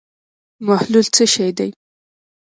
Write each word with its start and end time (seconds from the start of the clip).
محلول 0.67 1.05
څه 1.15 1.23
شی 1.33 1.49
دی. 1.57 1.69